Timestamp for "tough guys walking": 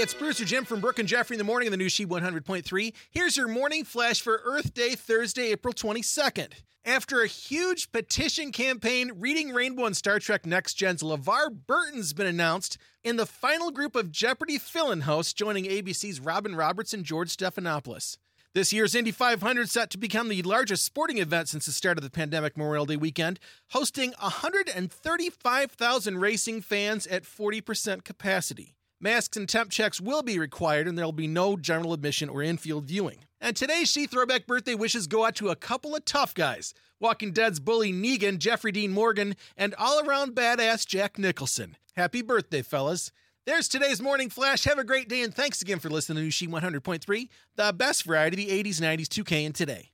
36.04-37.30